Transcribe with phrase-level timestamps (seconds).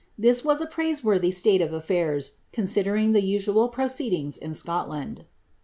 [0.17, 5.25] This was a praiseworthy state of ai&irs, considering the usual proceedings in Scotland.